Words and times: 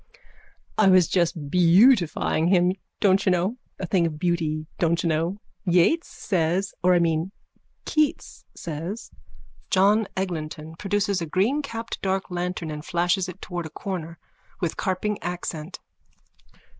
_I 0.79 0.87
was 0.87 1.07
just 1.07 1.51
beautifying 1.51 2.47
him, 2.47 2.73
don't 2.99 3.23
you 3.23 3.31
know. 3.31 3.57
A 3.79 3.85
thing 3.85 4.07
of 4.07 4.17
beauty, 4.17 4.65
don't 4.79 5.03
you 5.03 5.07
know, 5.07 5.37
Yeats 5.63 6.07
says, 6.07 6.73
or 6.81 6.95
I 6.95 6.97
mean, 6.99 7.31
Keats 7.85 8.43
says. 8.55 9.11
JOHN 9.69 10.07
EGLINTON: 10.17 10.73
_(Produces 10.77 11.21
a 11.21 11.27
greencapped 11.27 12.01
dark 12.01 12.31
lantern 12.31 12.71
and 12.71 12.83
flashes 12.83 13.29
it 13.29 13.43
towards 13.43 13.67
a 13.67 13.69
corner: 13.69 14.17
with 14.59 14.75
carping 14.75 15.21
accent.) 15.21 15.79